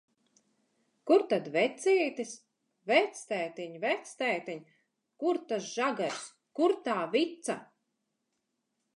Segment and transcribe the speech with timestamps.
[1.09, 2.31] Kur tad vecītis?
[2.91, 4.63] Vectētiņ, vectētiņ!
[5.25, 6.23] Kur tas žagars,
[6.61, 7.59] kur tā vica?